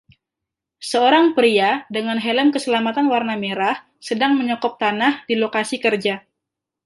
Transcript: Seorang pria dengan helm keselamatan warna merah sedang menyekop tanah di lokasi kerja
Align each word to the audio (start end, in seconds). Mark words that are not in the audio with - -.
Seorang 0.89 1.27
pria 1.37 1.69
dengan 1.95 2.17
helm 2.25 2.47
keselamatan 2.55 3.05
warna 3.13 3.35
merah 3.43 3.75
sedang 4.07 4.31
menyekop 4.39 4.73
tanah 4.83 5.13
di 5.29 5.35
lokasi 5.43 5.75
kerja 5.85 6.15